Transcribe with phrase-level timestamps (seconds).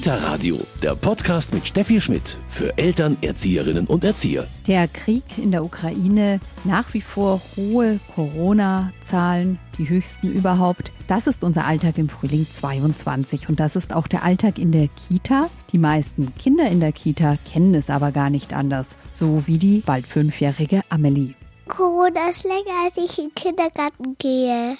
[0.00, 4.46] Kita Radio, der Podcast mit Steffi Schmidt für Eltern, Erzieherinnen und Erzieher.
[4.66, 10.90] Der Krieg in der Ukraine, nach wie vor hohe Corona-Zahlen, die höchsten überhaupt.
[11.06, 14.88] Das ist unser Alltag im Frühling 22 und das ist auch der Alltag in der
[14.88, 15.50] Kita.
[15.70, 19.82] Die meisten Kinder in der Kita kennen es aber gar nicht anders, so wie die
[19.84, 21.34] bald fünfjährige Amelie.
[21.68, 24.78] Corona ist länger, als ich in den Kindergarten gehe.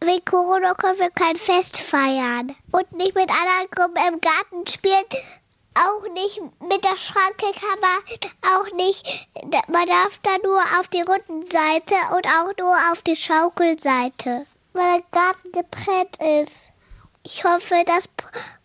[0.00, 5.04] Wegen Corona können wir kein Fest feiern und nicht mit anderen Gruppen im Garten spielen.
[5.74, 9.28] Auch nicht mit der Schranke kann man auch nicht.
[9.68, 14.92] Man darf da nur auf die runden Seite und auch nur auf die Schaukelseite, weil
[14.92, 16.70] der Garten getrennt ist.
[17.24, 18.08] Ich hoffe, dass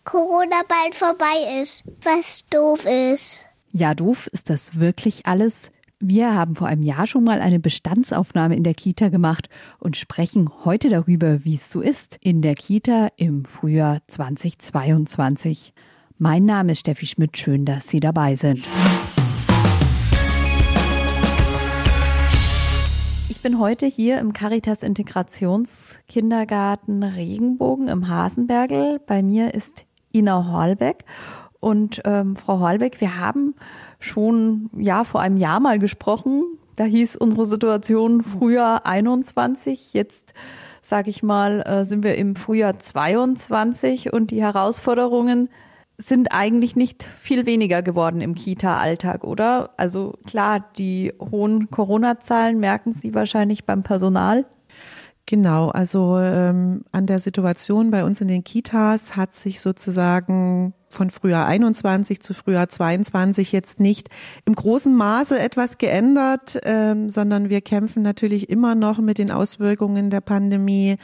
[0.04, 3.44] Corona bald vorbei ist, was doof ist.
[3.72, 5.70] Ja, doof ist das wirklich alles.
[6.06, 10.50] Wir haben vor einem Jahr schon mal eine Bestandsaufnahme in der Kita gemacht und sprechen
[10.62, 15.72] heute darüber, wie es so ist in der Kita im Frühjahr 2022.
[16.18, 18.62] Mein Name ist Steffi Schmidt, schön, dass Sie dabei sind.
[23.30, 29.00] Ich bin heute hier im Caritas Integrationskindergarten Regenbogen im Hasenbergel.
[29.06, 31.06] Bei mir ist Ina Horlbeck.
[31.60, 33.54] Und ähm, Frau Horlbeck, wir haben
[34.04, 36.44] schon ja vor einem Jahr mal gesprochen.
[36.76, 39.92] Da hieß unsere Situation Frühjahr 21.
[39.92, 40.34] Jetzt
[40.82, 45.48] sage ich mal, äh, sind wir im Frühjahr 22 und die Herausforderungen
[45.96, 49.70] sind eigentlich nicht viel weniger geworden im Kita-Alltag, oder?
[49.76, 54.44] Also klar, die hohen Corona-Zahlen merken Sie wahrscheinlich beim Personal.
[55.26, 61.10] Genau, also ähm, an der Situation bei uns in den Kitas hat sich sozusagen von
[61.10, 64.08] Frühjahr 21 zu Frühjahr 22 jetzt nicht
[64.44, 70.08] im großen Maße etwas geändert, ähm, sondern wir kämpfen natürlich immer noch mit den Auswirkungen
[70.08, 70.96] der Pandemie,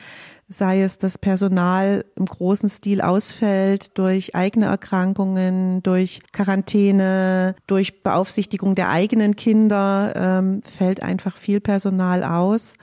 [0.48, 8.75] sei es das Personal im großen Stil ausfällt durch eigene Erkrankungen, durch Quarantäne, durch Beaufsichtigung
[8.75, 12.75] der eigenen Kinder, ähm, fällt einfach viel Personal aus.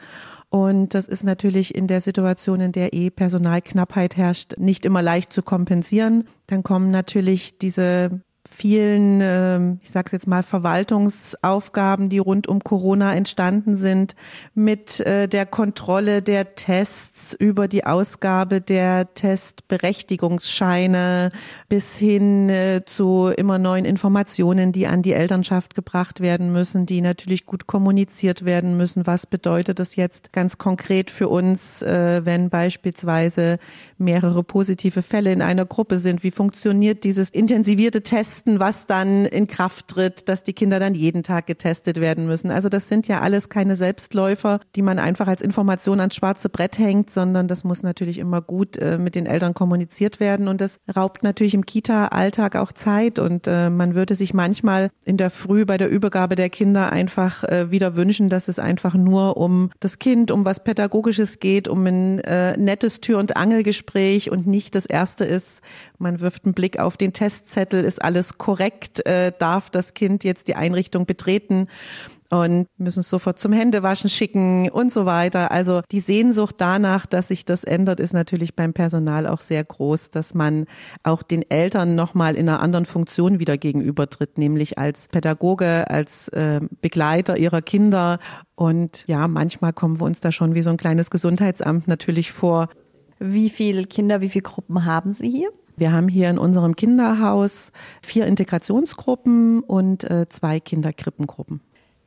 [0.50, 5.34] Und das ist natürlich in der Situation, in der eh Personalknappheit herrscht, nicht immer leicht
[5.34, 6.24] zu kompensieren.
[6.48, 8.22] Dann kommen natürlich diese
[8.58, 14.16] vielen, ähm, ich sage jetzt mal, Verwaltungsaufgaben, die rund um Corona entstanden sind,
[14.56, 21.32] mit äh, der Kontrolle der Tests über die Ausgabe der Testberechtigungsscheine
[21.70, 27.02] bis hin äh, zu immer neuen Informationen, die an die Elternschaft gebracht werden müssen, die
[27.02, 29.06] natürlich gut kommuniziert werden müssen.
[29.06, 33.60] Was bedeutet das jetzt ganz konkret für uns, äh, wenn beispielsweise
[34.00, 36.24] mehrere positive Fälle in einer Gruppe sind?
[36.24, 41.24] Wie funktioniert dieses intensivierte Testen, was dann in Kraft tritt, dass die Kinder dann jeden
[41.24, 42.52] Tag getestet werden müssen?
[42.52, 46.80] Also das sind ja alles keine Selbstläufer, die man einfach als Information ans schwarze Brett
[46.80, 50.80] hängt, sondern das muss natürlich immer gut äh, mit den Eltern kommuniziert werden und das
[50.96, 55.66] raubt natürlich im Kita-Alltag auch Zeit und äh, man würde sich manchmal in der Früh
[55.66, 60.00] bei der Übergabe der Kinder einfach äh, wieder wünschen, dass es einfach nur um das
[60.00, 64.76] Kind, um was Pädagogisches geht, um ein äh, nettes Tür- und Angelgespräch Gespräch und nicht
[64.76, 65.62] das erste ist,
[65.98, 70.48] man wirft einen Blick auf den Testzettel, ist alles korrekt, äh, darf das Kind jetzt
[70.48, 71.68] die Einrichtung betreten
[72.30, 75.52] und müssen es sofort zum Händewaschen schicken und so weiter.
[75.52, 80.12] Also die Sehnsucht danach, dass sich das ändert, ist natürlich beim Personal auch sehr groß,
[80.12, 80.66] dass man
[81.04, 86.60] auch den Eltern nochmal in einer anderen Funktion wieder gegenübertritt, nämlich als Pädagoge, als äh,
[86.82, 88.20] Begleiter ihrer Kinder.
[88.56, 92.70] Und ja, manchmal kommen wir uns da schon wie so ein kleines Gesundheitsamt natürlich vor,
[93.20, 95.50] wie viele Kinder, wie viele Gruppen haben Sie hier?
[95.78, 97.72] Wir haben hier in unserem Kinderhaus
[98.02, 101.62] vier Integrationsgruppen und äh, zwei Kinderkrippengruppen.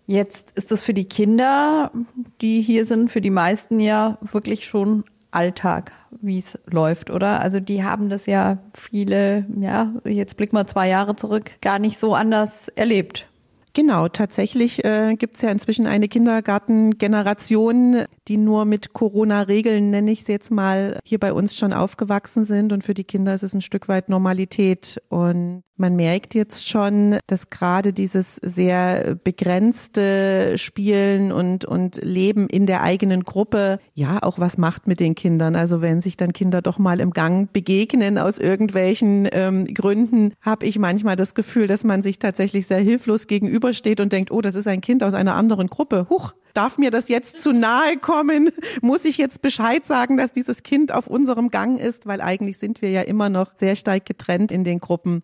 [0.09, 1.93] Jetzt ist das für die Kinder,
[2.41, 7.41] die hier sind, für die meisten ja wirklich schon Alltag, wie es läuft, oder?
[7.41, 11.97] Also die haben das ja viele, ja, jetzt blick mal zwei Jahre zurück, gar nicht
[11.97, 13.30] so anders erlebt.
[13.73, 20.21] Genau, tatsächlich äh, gibt es ja inzwischen eine Kindergartengeneration, die nur mit Corona-Regeln, nenne ich
[20.23, 22.73] es jetzt mal, hier bei uns schon aufgewachsen sind.
[22.73, 25.01] Und für die Kinder ist es ein Stück weit Normalität.
[25.09, 32.67] Und man merkt jetzt schon, dass gerade dieses sehr begrenzte Spielen und, und Leben in
[32.67, 35.57] der eigenen Gruppe ja auch was macht mit den Kindern.
[35.57, 40.67] Also wenn sich dann Kinder doch mal im Gang begegnen aus irgendwelchen ähm, Gründen, habe
[40.67, 43.27] ich manchmal das Gefühl, dass man sich tatsächlich sehr hilflos
[43.61, 46.07] gegenübersteht und denkt, oh, das ist ein Kind aus einer anderen Gruppe.
[46.09, 48.51] Huch, Darf mir das jetzt zu nahe kommen?
[48.81, 52.07] Muss ich jetzt Bescheid sagen, dass dieses Kind auf unserem Gang ist?
[52.07, 55.23] Weil eigentlich sind wir ja immer noch sehr stark getrennt in den Gruppen.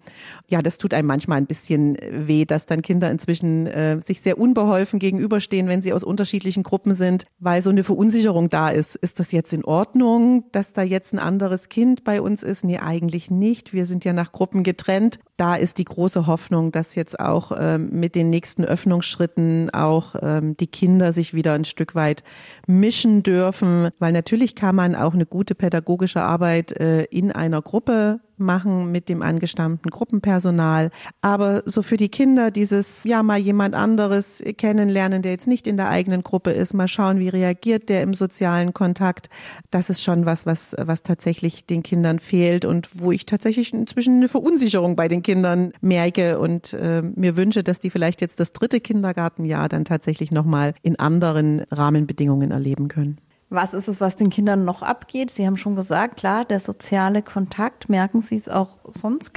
[0.48, 4.38] Ja, das tut einem manchmal ein bisschen weh, dass dann Kinder inzwischen äh, sich sehr
[4.38, 8.96] unbeholfen gegenüberstehen, wenn sie aus unterschiedlichen Gruppen sind, weil so eine Verunsicherung da ist.
[8.96, 12.64] Ist das jetzt in Ordnung, dass da jetzt ein anderes Kind bei uns ist?
[12.64, 13.72] Nee, eigentlich nicht.
[13.72, 15.18] Wir sind ja nach Gruppen getrennt.
[15.36, 20.56] Da ist die große Hoffnung, dass jetzt auch ähm, mit den nächsten Öffnungsschritten auch ähm,
[20.56, 22.22] die Kinder sich wieder ein Stück weit
[22.68, 28.20] mischen dürfen, weil natürlich kann man auch eine gute pädagogische Arbeit äh, in einer Gruppe
[28.38, 30.90] machen mit dem angestammten Gruppenpersonal.
[31.20, 35.76] Aber so für die Kinder dieses, ja, mal jemand anderes kennenlernen, der jetzt nicht in
[35.76, 39.28] der eigenen Gruppe ist, mal schauen, wie reagiert der im sozialen Kontakt.
[39.70, 44.16] Das ist schon was, was, was tatsächlich den Kindern fehlt und wo ich tatsächlich inzwischen
[44.16, 48.52] eine Verunsicherung bei den Kindern merke und äh, mir wünsche, dass die vielleicht jetzt das
[48.52, 53.18] dritte Kindergartenjahr dann tatsächlich nochmal in anderen Rahmenbedingungen erleben können.
[53.48, 55.30] Was ist es, was den Kindern noch abgeht?
[55.30, 57.88] Sie haben schon gesagt, klar, der soziale Kontakt.
[57.88, 59.30] Merken Sie es auch sonst?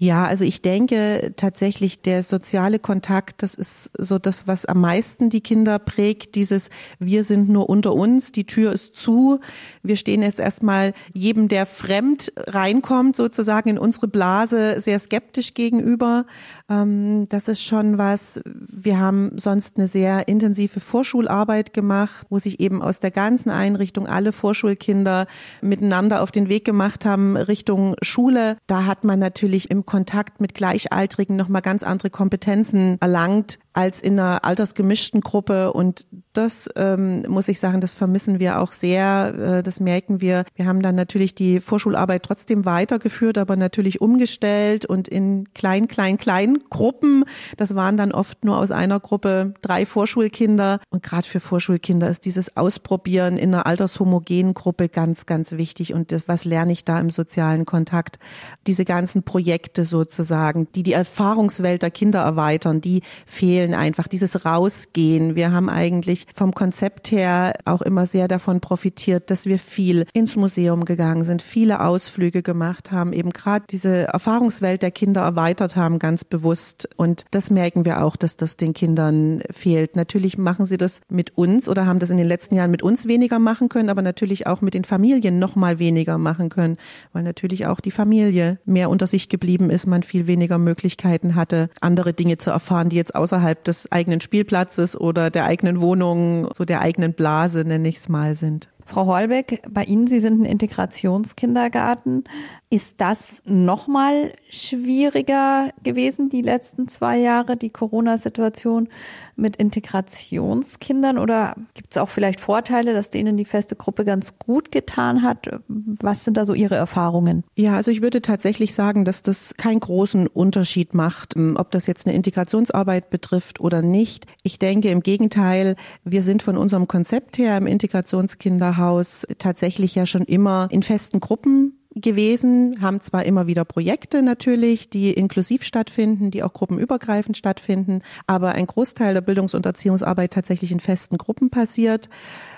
[0.00, 5.28] Ja, also ich denke tatsächlich, der soziale Kontakt, das ist so das, was am meisten
[5.28, 6.36] die Kinder prägt.
[6.36, 6.70] Dieses,
[7.00, 9.40] wir sind nur unter uns, die Tür ist zu.
[9.82, 16.26] Wir stehen jetzt erstmal jedem, der fremd reinkommt, sozusagen in unsere Blase, sehr skeptisch gegenüber.
[16.70, 18.40] Ähm, das ist schon was.
[18.44, 24.06] Wir haben sonst eine sehr intensive Vorschularbeit gemacht, wo sich eben aus der ganzen Einrichtung
[24.06, 25.26] alle Vorschulkinder
[25.62, 28.58] miteinander auf den Weg gemacht haben Richtung Schule.
[28.66, 34.18] Da hat man natürlich im Kontakt mit Gleichaltrigen nochmal ganz andere Kompetenzen erlangt als in
[34.18, 35.72] einer altersgemischten Gruppe.
[35.72, 39.58] Und das ähm, muss ich sagen, das vermissen wir auch sehr.
[39.58, 40.44] Äh, das merken wir.
[40.56, 46.18] Wir haben dann natürlich die Vorschularbeit trotzdem weitergeführt, aber natürlich umgestellt und in klein, klein,
[46.18, 47.22] klein Gruppen.
[47.56, 50.80] Das waren dann oft nur aus einer Gruppe drei Vorschulkinder.
[50.90, 55.94] Und gerade für Vorschulkinder ist dieses Ausprobieren in einer altershomogenen Gruppe ganz, ganz wichtig.
[55.94, 58.18] Und das, was lerne ich da im sozialen Kontakt?
[58.66, 64.08] Diese ganzen Projekte sozusagen, die die Erfahrungswelt der Kinder erweitern, die fehlen einfach.
[64.08, 65.34] Dieses Rausgehen.
[65.34, 70.36] Wir haben eigentlich vom Konzept her auch immer sehr davon profitiert, dass wir viel ins
[70.36, 75.98] Museum gegangen sind, viele Ausflüge gemacht haben, eben gerade diese Erfahrungswelt der Kinder erweitert haben,
[75.98, 76.88] ganz bewusst.
[76.96, 79.96] Und das merken wir auch, dass das den Kindern fehlt.
[79.96, 83.06] Natürlich machen sie das mit uns oder haben das in den letzten Jahren mit uns
[83.06, 86.76] weniger machen können, aber natürlich auch mit den Familien noch mal weniger machen können,
[87.12, 91.70] weil natürlich auch die Familie mehr unter sich geblieben ist, man viel weniger Möglichkeiten hatte,
[91.80, 96.64] andere Dinge zu erfahren, die jetzt außerhalb des eigenen Spielplatzes oder der eigenen Wohnung, so
[96.64, 98.68] der eigenen Blase, nenne ich es mal, sind.
[98.88, 102.24] Frau Holbeck, bei Ihnen, Sie sind ein Integrationskindergarten.
[102.70, 108.90] Ist das nochmal schwieriger gewesen, die letzten zwei Jahre, die Corona-Situation
[109.36, 111.16] mit Integrationskindern?
[111.16, 115.48] Oder gibt es auch vielleicht Vorteile, dass denen die feste Gruppe ganz gut getan hat?
[115.66, 117.42] Was sind da so Ihre Erfahrungen?
[117.56, 121.86] Ja, also ich würde tatsächlich sagen, dass das keinen großen Unterschied macht, ähm, ob das
[121.86, 124.26] jetzt eine Integrationsarbeit betrifft oder nicht.
[124.42, 125.74] Ich denke im Gegenteil,
[126.04, 131.77] wir sind von unserem Konzept her im Integrationskinderhaus tatsächlich ja schon immer in festen Gruppen
[132.00, 138.52] gewesen, haben zwar immer wieder Projekte natürlich, die inklusiv stattfinden, die auch gruppenübergreifend stattfinden, aber
[138.52, 142.08] ein Großteil der Bildungs- und Erziehungsarbeit tatsächlich in festen Gruppen passiert,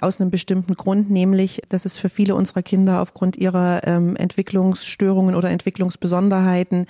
[0.00, 5.34] aus einem bestimmten Grund, nämlich, dass es für viele unserer Kinder aufgrund ihrer ähm, Entwicklungsstörungen
[5.34, 6.86] oder Entwicklungsbesonderheiten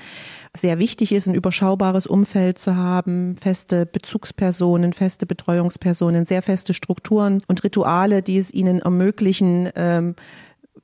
[0.57, 7.43] sehr wichtig ist, ein überschaubares Umfeld zu haben, feste Bezugspersonen, feste Betreuungspersonen, sehr feste Strukturen
[7.47, 10.17] und Rituale, die es ihnen ermöglichen, ähm,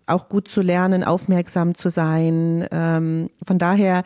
[0.06, 2.66] auch gut zu lernen, aufmerksam zu sein.
[2.70, 4.02] Ähm, von daher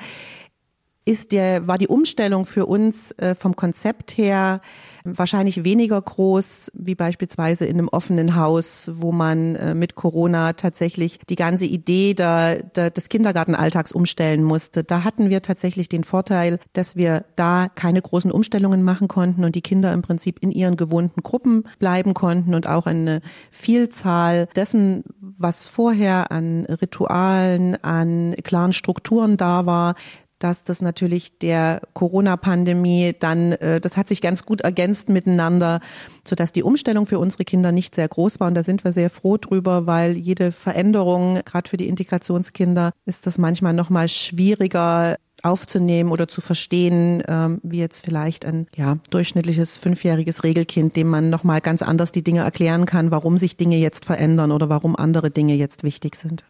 [1.05, 4.61] ist der, war die Umstellung für uns äh, vom Konzept her
[5.05, 11.21] wahrscheinlich weniger groß wie beispielsweise in einem offenen Haus, wo man äh, mit Corona tatsächlich
[11.29, 14.85] die ganze Idee der, der, des Kindergartenalltags umstellen musste.
[14.85, 19.55] Da hatten wir tatsächlich den Vorteil, dass wir da keine großen Umstellungen machen konnten und
[19.55, 25.05] die Kinder im Prinzip in ihren gewohnten Gruppen bleiben konnten und auch eine Vielzahl dessen,
[25.21, 29.95] was vorher an Ritualen, an klaren Strukturen da war,
[30.41, 35.81] dass das natürlich der Corona-Pandemie dann, äh, das hat sich ganz gut ergänzt miteinander,
[36.27, 38.49] so dass die Umstellung für unsere Kinder nicht sehr groß war.
[38.49, 43.27] Und da sind wir sehr froh drüber, weil jede Veränderung, gerade für die Integrationskinder, ist
[43.27, 48.99] das manchmal noch mal schwieriger aufzunehmen oder zu verstehen, ähm, wie jetzt vielleicht ein ja,
[49.11, 53.57] durchschnittliches fünfjähriges Regelkind, dem man noch mal ganz anders die Dinge erklären kann, warum sich
[53.57, 56.45] Dinge jetzt verändern oder warum andere Dinge jetzt wichtig sind.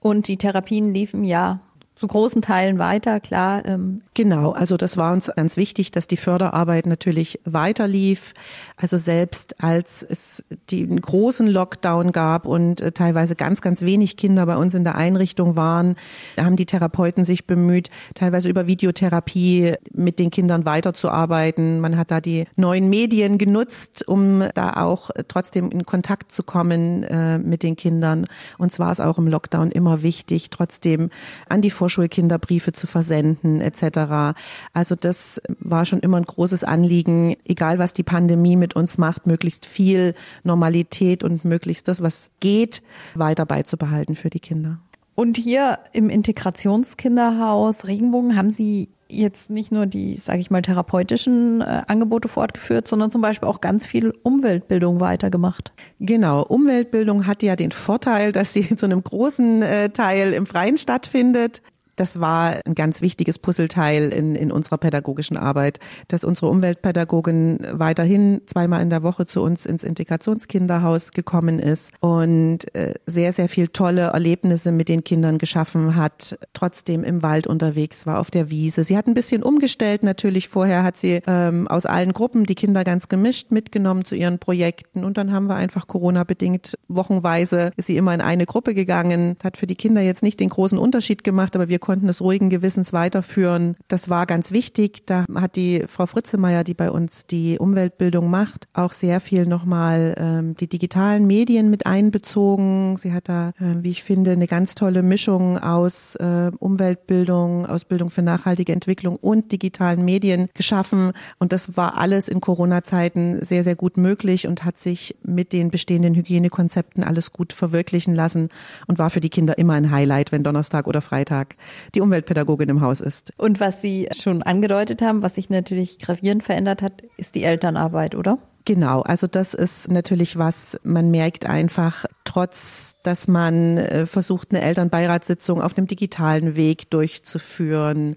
[0.00, 1.60] Und die Therapien liefen ja
[1.98, 3.64] zu großen Teilen weiter, klar.
[3.66, 4.02] Ähm.
[4.14, 8.34] Genau, also das war uns ganz wichtig, dass die Förderarbeit natürlich weiter lief.
[8.76, 14.46] Also selbst als es den großen Lockdown gab und äh, teilweise ganz, ganz wenig Kinder
[14.46, 15.96] bei uns in der Einrichtung waren,
[16.38, 21.80] haben die Therapeuten sich bemüht, teilweise über Videotherapie mit den Kindern weiterzuarbeiten.
[21.80, 27.02] Man hat da die neuen Medien genutzt, um da auch trotzdem in Kontakt zu kommen
[27.02, 28.26] äh, mit den Kindern.
[28.56, 31.10] Und zwar ist auch im Lockdown immer wichtig, trotzdem
[31.48, 34.36] an die Vorschulkinder Briefe zu versenden etc.
[34.74, 39.26] Also das war schon immer ein großes Anliegen, egal was die Pandemie mit uns macht,
[39.26, 40.14] möglichst viel
[40.44, 42.82] Normalität und möglichst das, was geht,
[43.14, 44.80] weiter beizubehalten für die Kinder.
[45.14, 51.60] Und hier im Integrationskinderhaus Regenbogen haben Sie jetzt nicht nur die, sage ich mal, therapeutischen
[51.60, 55.72] äh, Angebote fortgeführt, sondern zum Beispiel auch ganz viel Umweltbildung weitergemacht.
[55.98, 60.78] Genau, Umweltbildung hat ja den Vorteil, dass sie zu einem großen äh, Teil im Freien
[60.78, 61.62] stattfindet.
[61.98, 68.42] Das war ein ganz wichtiges Puzzleteil in, in unserer pädagogischen Arbeit, dass unsere Umweltpädagogin weiterhin
[68.46, 73.66] zweimal in der Woche zu uns ins Integrationskinderhaus gekommen ist und äh, sehr, sehr viel
[73.68, 78.84] tolle Erlebnisse mit den Kindern geschaffen hat, trotzdem im Wald unterwegs war, auf der Wiese.
[78.84, 80.48] Sie hat ein bisschen umgestellt natürlich.
[80.48, 85.04] Vorher hat sie ähm, aus allen Gruppen die Kinder ganz gemischt mitgenommen zu ihren Projekten
[85.04, 89.56] und dann haben wir einfach Corona-bedingt wochenweise ist sie immer in eine Gruppe gegangen, hat
[89.56, 92.92] für die Kinder jetzt nicht den großen Unterschied gemacht, aber wir konnten es ruhigen Gewissens
[92.92, 93.74] weiterführen.
[93.88, 95.06] Das war ganz wichtig.
[95.06, 100.14] Da hat die Frau Fritzemeyer, die bei uns die Umweltbildung macht, auch sehr viel nochmal
[100.18, 102.98] ähm, die digitalen Medien mit einbezogen.
[102.98, 108.10] Sie hat da, äh, wie ich finde, eine ganz tolle Mischung aus äh, Umweltbildung, Ausbildung
[108.10, 111.12] für nachhaltige Entwicklung und digitalen Medien geschaffen.
[111.38, 115.70] Und das war alles in Corona-Zeiten sehr, sehr gut möglich und hat sich mit den
[115.70, 118.50] bestehenden Hygienekonzepten alles gut verwirklichen lassen
[118.86, 121.56] und war für die Kinder immer ein Highlight, wenn Donnerstag oder Freitag
[121.94, 123.32] die Umweltpädagogin im Haus ist.
[123.36, 128.14] Und was Sie schon angedeutet haben, was sich natürlich gravierend verändert hat, ist die Elternarbeit,
[128.14, 128.38] oder?
[128.68, 134.60] Genau, also das ist natürlich was, man merkt einfach, trotz dass man äh, versucht, eine
[134.60, 138.16] Elternbeiratssitzung auf einem digitalen Weg durchzuführen.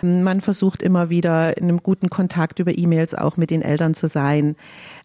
[0.00, 4.06] Man versucht immer wieder in einem guten Kontakt über E-Mails auch mit den Eltern zu
[4.06, 4.54] sein.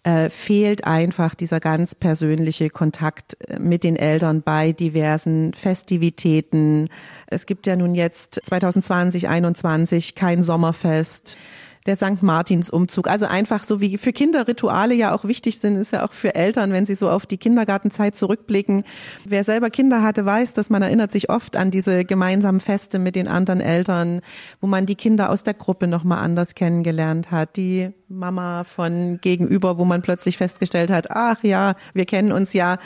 [0.04, 6.90] Äh, fehlt einfach dieser ganz persönliche Kontakt äh, mit den Eltern bei diversen Festivitäten.
[7.34, 11.38] Es gibt ja nun jetzt 2020, 2021 kein Sommerfest
[11.86, 12.22] der St.
[12.24, 13.10] Martins Umzug.
[13.10, 16.36] Also einfach so wie für Kinder Rituale ja auch wichtig sind, ist ja auch für
[16.36, 18.84] Eltern, wenn sie so auf die Kindergartenzeit zurückblicken.
[19.26, 23.16] Wer selber Kinder hatte, weiß, dass man erinnert sich oft an diese gemeinsamen Feste mit
[23.16, 24.22] den anderen Eltern,
[24.62, 27.58] wo man die Kinder aus der Gruppe nochmal anders kennengelernt hat.
[27.58, 32.78] Die Mama von gegenüber, wo man plötzlich festgestellt hat, ach ja, wir kennen uns ja.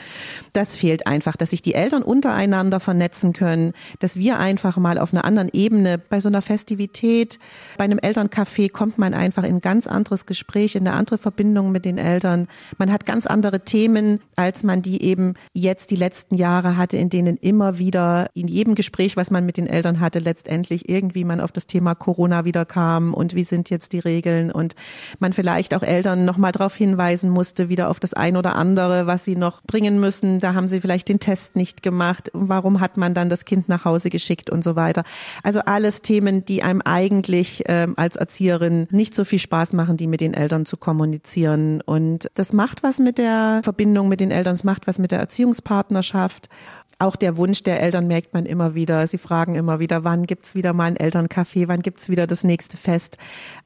[0.54, 5.14] Das fehlt einfach, dass sich die Eltern untereinander vernetzen können, dass wir einfach mal auf
[5.14, 7.40] einer anderen Ebene bei so einer Festivität,
[7.78, 11.72] bei einem Elterncafé kommt man einfach in ein ganz anderes Gespräch, in eine andere Verbindung
[11.72, 12.48] mit den Eltern.
[12.78, 17.10] Man hat ganz andere Themen, als man die eben jetzt die letzten Jahre hatte, in
[17.10, 21.40] denen immer wieder in jedem Gespräch, was man mit den Eltern hatte, letztendlich irgendwie man
[21.40, 24.76] auf das Thema Corona wieder kam und wie sind jetzt die Regeln und
[25.22, 29.08] man vielleicht auch Eltern noch mal darauf hinweisen musste, wieder auf das ein oder andere,
[29.08, 30.40] was sie noch bringen müssen.
[30.40, 32.30] Da haben sie vielleicht den Test nicht gemacht.
[32.34, 35.04] Warum hat man dann das Kind nach Hause geschickt und so weiter?
[35.44, 40.08] Also alles Themen, die einem eigentlich ähm, als Erzieherin nicht so viel Spaß machen, die
[40.08, 41.82] mit den Eltern zu kommunizieren.
[41.82, 45.20] Und das macht was mit der Verbindung mit den Eltern, es macht was mit der
[45.20, 46.50] Erziehungspartnerschaft
[47.00, 49.06] auch der Wunsch der Eltern merkt man immer wieder.
[49.06, 52.76] Sie fragen immer wieder, wann gibt's wieder mal ein Elterncafé, wann gibt's wieder das nächste
[52.76, 53.18] Fest.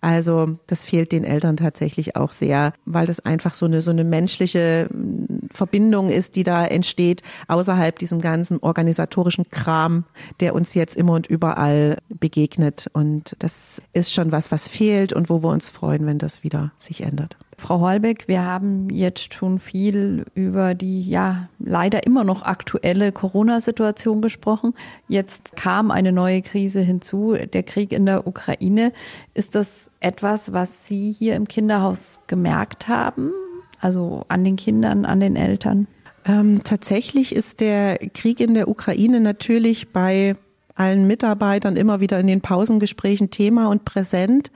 [0.02, 4.04] Also das fehlt den Eltern tatsächlich auch sehr, weil das einfach so eine, so eine
[4.04, 10.04] menschliche hm, Verbindung ist, die da entsteht, außerhalb diesem ganzen organisatorischen Kram,
[10.42, 12.90] der uns jetzt immer und überall begegnet.
[12.92, 16.72] Und das ist schon was, was fehlt und wo wir uns freuen, wenn das wieder
[16.78, 17.38] sich ändert.
[17.62, 24.22] Frau Holbeck, wir haben jetzt schon viel über die ja leider immer noch aktuelle Corona-Situation
[24.22, 24.74] gesprochen.
[25.08, 28.92] Jetzt kam eine neue Krise hinzu, der Krieg in der Ukraine.
[29.36, 33.32] Ist das etwas, was Sie hier im Kinderhaus gemerkt haben?
[33.80, 35.86] Also an den Kindern, an den Eltern?
[36.26, 40.36] Ähm, tatsächlich ist der Krieg in der Ukraine natürlich bei
[40.74, 44.52] allen Mitarbeitern immer wieder in den Pausengesprächen Thema und präsent.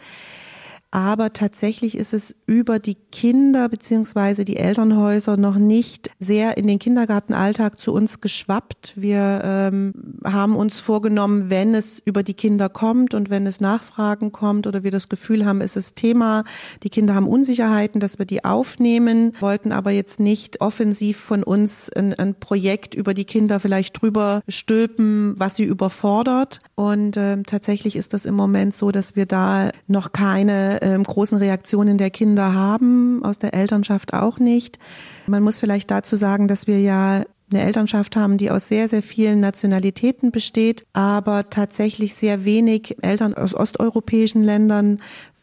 [0.95, 6.79] Aber tatsächlich ist es über die Kinder beziehungsweise die Elternhäuser noch nicht sehr in den
[6.79, 8.93] Kindergartenalltag zu uns geschwappt.
[8.95, 14.31] Wir ähm, haben uns vorgenommen, wenn es über die Kinder kommt und wenn es Nachfragen
[14.31, 16.45] kommt oder wir das Gefühl haben, es ist Thema,
[16.81, 21.89] die Kinder haben Unsicherheiten, dass wir die aufnehmen, wollten aber jetzt nicht offensiv von uns
[21.89, 26.61] ein, ein Projekt über die Kinder vielleicht drüber stülpen, was sie überfordert.
[26.75, 31.37] Und ähm, tatsächlich ist das im Moment so, dass wir da noch keine ähm, großen
[31.39, 34.77] Reaktionen der Kinder haben, aus der Elternschaft auch nicht.
[35.25, 39.01] Man muss vielleicht dazu sagen, dass wir ja eine Elternschaft haben, die aus sehr, sehr
[39.03, 44.99] vielen Nationalitäten besteht, aber tatsächlich sehr wenig Eltern aus osteuropäischen Ländern,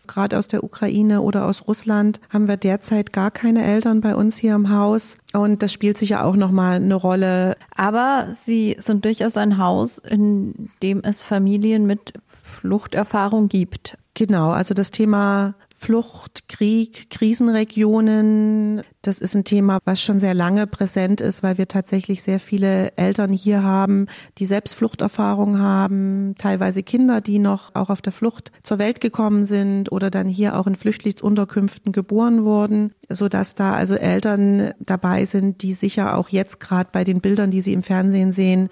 [0.07, 4.37] gerade aus der Ukraine oder aus Russland, haben wir derzeit gar keine Eltern bei uns
[4.37, 5.17] hier im Haus.
[5.33, 7.57] Und das spielt sicher auch nochmal eine Rolle.
[7.75, 13.97] Aber Sie sind durchaus ein Haus, in dem es Familien mit Fluchterfahrung gibt.
[14.14, 18.83] Genau, also das Thema Flucht, Krieg, Krisenregionen.
[19.02, 22.97] Das ist ein Thema, was schon sehr lange präsent ist, weil wir tatsächlich sehr viele
[22.97, 24.06] Eltern hier haben,
[24.38, 29.44] die selbst Fluchterfahrung haben, teilweise Kinder, die noch auch auf der Flucht zur Welt gekommen
[29.44, 35.25] sind oder dann hier auch in Flüchtlingsunterkünften geboren wurden, so dass da also Eltern dabei
[35.25, 38.68] sind, die sicher auch jetzt gerade bei den Bildern, die sie im Fernsehen sehen,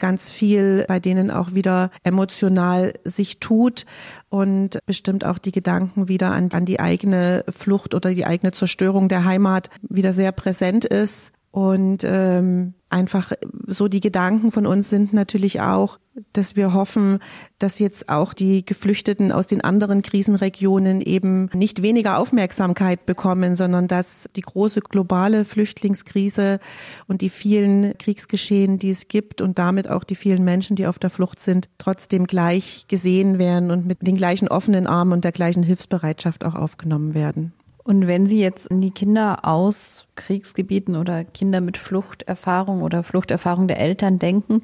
[0.00, 3.86] ganz viel bei denen auch wieder emotional sich tut
[4.30, 9.08] und bestimmt auch die Gedanken wieder an, an die eigene Flucht oder die eigene Zerstörung
[9.08, 11.32] der Heimat wieder sehr präsent ist.
[11.52, 13.32] Und ähm, einfach
[13.66, 15.98] so die Gedanken von uns sind natürlich auch,
[16.32, 17.18] dass wir hoffen,
[17.58, 23.88] dass jetzt auch die Geflüchteten aus den anderen Krisenregionen eben nicht weniger Aufmerksamkeit bekommen, sondern
[23.88, 26.60] dass die große globale Flüchtlingskrise
[27.08, 31.00] und die vielen Kriegsgeschehen, die es gibt und damit auch die vielen Menschen, die auf
[31.00, 35.32] der Flucht sind, trotzdem gleich gesehen werden und mit den gleichen offenen Armen und der
[35.32, 37.52] gleichen Hilfsbereitschaft auch aufgenommen werden.
[37.90, 43.66] Und wenn Sie jetzt an die Kinder aus Kriegsgebieten oder Kinder mit Fluchterfahrung oder Fluchterfahrung
[43.66, 44.62] der Eltern denken,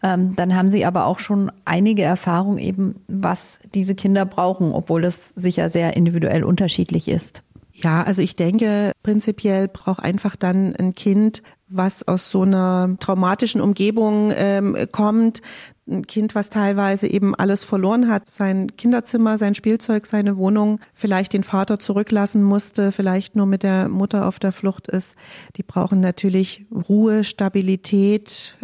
[0.00, 5.02] ähm, dann haben Sie aber auch schon einige Erfahrungen eben, was diese Kinder brauchen, obwohl
[5.02, 7.42] das sicher sehr individuell unterschiedlich ist.
[7.72, 13.60] Ja, also ich denke, prinzipiell braucht einfach dann ein Kind, was aus so einer traumatischen
[13.60, 15.42] Umgebung ähm, kommt,
[15.88, 21.32] ein Kind, was teilweise eben alles verloren hat, sein Kinderzimmer, sein Spielzeug, seine Wohnung, vielleicht
[21.32, 25.16] den Vater zurücklassen musste, vielleicht nur mit der Mutter auf der Flucht ist,
[25.56, 28.58] die brauchen natürlich Ruhe, Stabilität,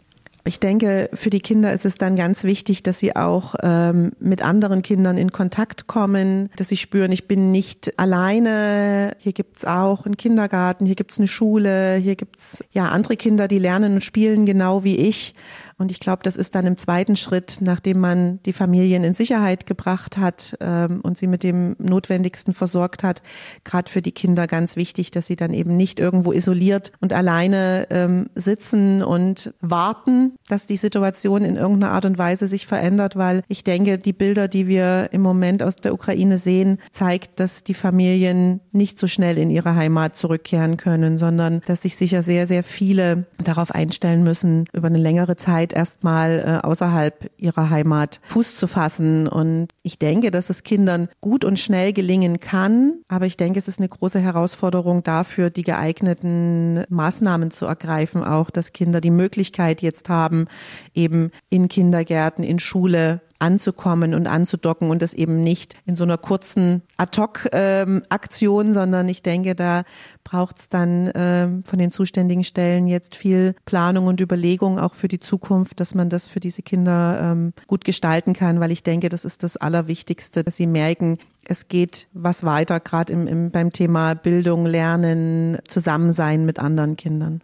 [0.47, 4.43] ich denke, für die Kinder ist es dann ganz wichtig, dass sie auch ähm, mit
[4.43, 9.17] anderen Kindern in Kontakt kommen, dass sie spüren, ich bin nicht alleine.
[9.19, 13.59] Hier gibt's auch einen Kindergarten, hier gibt's eine Schule, hier gibt's ja andere Kinder, die
[13.59, 15.35] lernen und spielen genau wie ich.
[15.77, 19.67] Und ich glaube, das ist dann im zweiten Schritt, nachdem man die Familien in Sicherheit
[19.67, 23.23] gebracht hat ähm, und sie mit dem Notwendigsten versorgt hat,
[23.65, 27.87] gerade für die Kinder ganz wichtig, dass sie dann eben nicht irgendwo isoliert und alleine
[27.91, 33.43] ähm, sitzen und warten, dass die Situation in irgendeiner Art und Weise sich verändert, weil
[33.49, 37.75] ich denke, die Bilder, die wir im Moment aus der Ukraine sehen, zeigt, dass die
[37.75, 42.63] Familien nicht so schnell in ihre Heimat zurückkehren können, sondern dass sich sicher sehr, sehr
[42.63, 48.57] viele darauf einstellen müssen, über eine längere Zeit Zeit erstmal äh, außerhalb ihrer Heimat Fuß
[48.57, 49.27] zu fassen.
[49.27, 52.99] Und ich denke, dass es Kindern gut und schnell gelingen kann.
[53.09, 58.51] Aber ich denke, es ist eine große Herausforderung dafür, die geeigneten Maßnahmen zu ergreifen, auch
[58.51, 60.47] dass Kinder die Möglichkeit jetzt haben,
[60.95, 66.17] eben in Kindergärten, in Schule anzukommen und anzudocken und das eben nicht in so einer
[66.17, 69.85] kurzen Ad-Hoc-Aktion, sondern ich denke, da
[70.25, 75.09] braucht es dann ähm, von den zuständigen Stellen jetzt viel Planung und Überlegung auch für
[75.09, 79.11] die Zukunft, dass man das für diese Kinder ähm, gut gestalten kann, weil ich denke,
[79.11, 83.71] das ist das Allerwichtigste, dass sie merken, es geht was weiter, gerade im, im, beim
[83.71, 87.43] Thema Bildung, Lernen, Zusammensein mit anderen Kindern.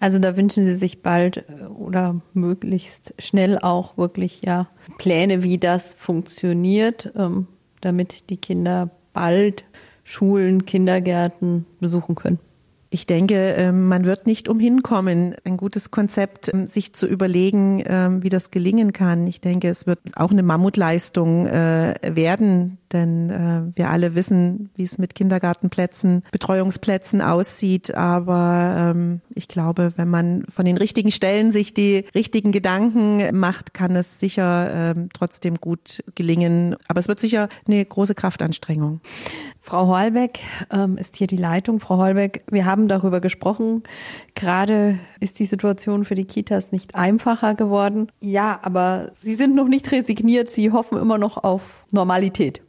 [0.00, 5.58] Also da wünschen Sie sich bald äh, oder möglichst schnell auch wirklich ja Pläne, wie
[5.58, 7.46] das funktioniert, ähm,
[7.80, 9.64] damit die Kinder bald
[10.04, 12.38] Schulen, Kindergärten besuchen können.
[12.90, 17.80] Ich denke, ähm, man wird nicht umhin kommen, ein gutes Konzept ähm, sich zu überlegen,
[18.22, 19.26] wie das gelingen kann.
[19.26, 24.84] Ich denke, es wird auch eine Mammutleistung äh, werden, denn äh, wir alle wissen, wie
[24.84, 27.94] es mit Kindergartenplätzen, Betreuungsplätzen aussieht.
[27.94, 28.94] Aber
[29.34, 34.20] ich glaube, wenn man von den richtigen Stellen sich die richtigen Gedanken macht, kann es
[34.20, 36.76] sicher trotzdem gut gelingen.
[36.88, 39.00] Aber es wird sicher eine große Kraftanstrengung.
[39.66, 41.80] Frau Holbeck ähm, ist hier die Leitung.
[41.80, 43.82] Frau Holbeck, wir haben darüber gesprochen.
[44.34, 48.12] Gerade ist die Situation für die Kitas nicht einfacher geworden.
[48.20, 50.50] Ja, aber Sie sind noch nicht resigniert.
[50.50, 52.60] Sie hoffen immer noch auf Normalität.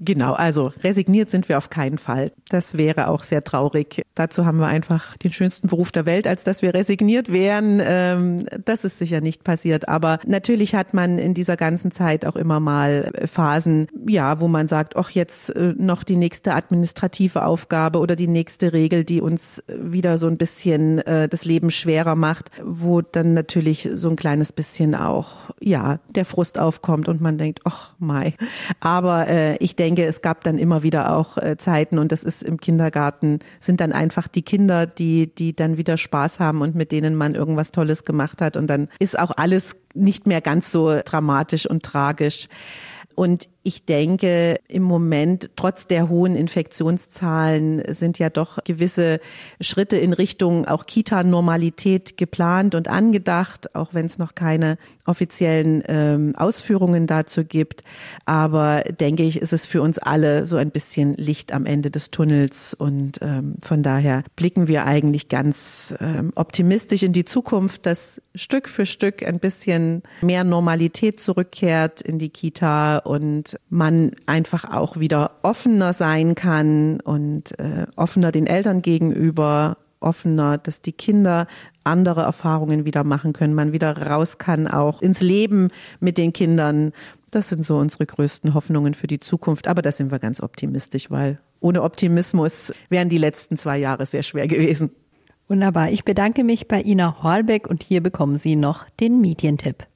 [0.00, 2.30] Genau, also resigniert sind wir auf keinen Fall.
[2.48, 4.02] Das wäre auch sehr traurig.
[4.14, 7.82] Dazu haben wir einfach den schönsten Beruf der Welt, als dass wir resigniert wären.
[7.84, 9.88] Ähm, das ist sicher nicht passiert.
[9.88, 14.68] Aber natürlich hat man in dieser ganzen Zeit auch immer mal Phasen, ja, wo man
[14.68, 19.64] sagt, ach, jetzt äh, noch die nächste administrative Aufgabe oder die nächste Regel, die uns
[19.66, 24.52] wieder so ein bisschen äh, das Leben schwerer macht, wo dann natürlich so ein kleines
[24.52, 28.34] bisschen auch, ja, der Frust aufkommt und man denkt, ach, mai.
[28.78, 32.22] Aber äh, ich denke, denke, es gab dann immer wieder auch äh, Zeiten und das
[32.22, 36.74] ist im Kindergarten, sind dann einfach die Kinder, die, die dann wieder Spaß haben und
[36.74, 40.70] mit denen man irgendwas Tolles gemacht hat und dann ist auch alles nicht mehr ganz
[40.70, 42.48] so dramatisch und tragisch.
[43.14, 49.20] Und ich denke, im Moment, trotz der hohen Infektionszahlen, sind ja doch gewisse
[49.60, 56.34] Schritte in Richtung auch Kita-Normalität geplant und angedacht, auch wenn es noch keine offiziellen ähm,
[56.36, 57.82] Ausführungen dazu gibt.
[58.26, 62.10] Aber denke ich, ist es für uns alle so ein bisschen Licht am Ende des
[62.10, 62.74] Tunnels.
[62.74, 68.68] Und ähm, von daher blicken wir eigentlich ganz ähm, optimistisch in die Zukunft, dass Stück
[68.68, 72.98] für Stück ein bisschen mehr Normalität zurückkehrt in die Kita
[73.54, 80.58] und man einfach auch wieder offener sein kann und äh, offener den Eltern gegenüber, offener,
[80.58, 81.46] dass die Kinder
[81.84, 85.68] andere Erfahrungen wieder machen können, man wieder raus kann auch ins Leben
[86.00, 86.92] mit den Kindern.
[87.30, 89.68] Das sind so unsere größten Hoffnungen für die Zukunft.
[89.68, 94.22] Aber da sind wir ganz optimistisch, weil ohne Optimismus wären die letzten zwei Jahre sehr
[94.22, 94.90] schwer gewesen.
[95.48, 95.90] Wunderbar.
[95.90, 99.86] Ich bedanke mich bei Ina Horlbeck und hier bekommen Sie noch den Medientipp.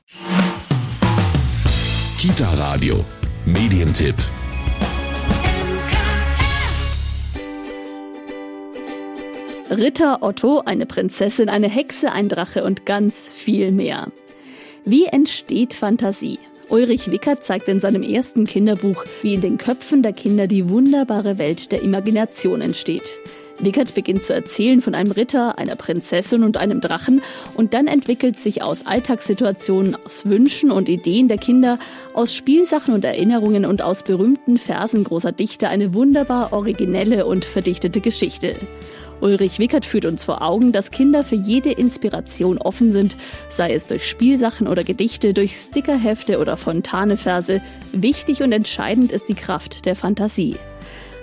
[2.23, 3.05] Kita Radio
[3.44, 4.14] Medientipp.
[9.68, 14.12] Ritter Otto, eine Prinzessin, eine Hexe, ein Drache und ganz viel mehr.
[14.85, 16.38] Wie entsteht Fantasie?
[16.68, 21.38] Ulrich Wickert zeigt in seinem ersten Kinderbuch, wie in den Köpfen der Kinder die wunderbare
[21.38, 23.18] Welt der Imagination entsteht.
[23.62, 27.22] Wickert beginnt zu erzählen von einem Ritter, einer Prinzessin und einem Drachen
[27.55, 31.79] und dann entwickelt sich aus Alltagssituationen, aus Wünschen und Ideen der Kinder,
[32.12, 38.01] aus Spielsachen und Erinnerungen und aus berühmten Versen großer Dichter eine wunderbar originelle und verdichtete
[38.01, 38.57] Geschichte.
[39.20, 43.16] Ulrich Wickert führt uns vor Augen, dass Kinder für jede Inspiration offen sind,
[43.48, 47.62] sei es durch Spielsachen oder Gedichte, durch Stickerhefte oder Fontaneverse.
[47.92, 50.57] Wichtig und entscheidend ist die Kraft der Fantasie.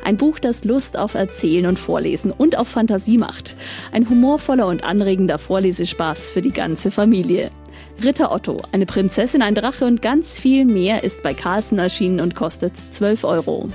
[0.10, 3.56] Ein Buch, das Lust auf Erzählen und Vorlesen und auf Fantasie macht.
[3.91, 7.52] Ein humorvoller und anregender Vorlesespaß für die ganze Familie.
[8.04, 12.34] Ritter Otto, eine Prinzessin, ein Drache und ganz viel mehr ist bei Carlsen erschienen und
[12.34, 13.69] kostet 12 Euro.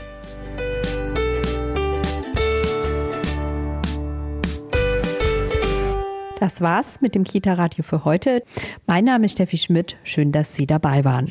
[6.41, 8.43] Das war's mit dem Kita-Radio für heute.
[8.89, 9.99] Mein Name ist Steffi Schmidt.
[10.03, 11.31] Schön, dass Sie dabei waren.